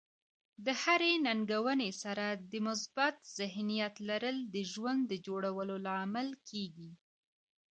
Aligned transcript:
د 0.65 0.67
هرې 0.81 1.13
ننګونې 1.25 1.91
سره 2.03 2.25
د 2.51 2.53
مثبت 2.67 3.15
ذهنیت 3.37 3.95
لرل 4.09 4.37
د 4.55 4.57
ژوند 4.71 5.01
د 5.07 5.13
جوړولو 5.25 5.75
لامل 5.87 6.29
کیږي. 6.49 6.91